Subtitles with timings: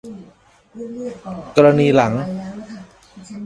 [1.55, 2.13] กรณีหลัง